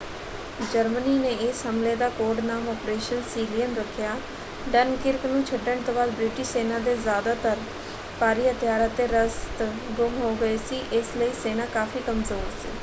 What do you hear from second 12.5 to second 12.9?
ਸੀ।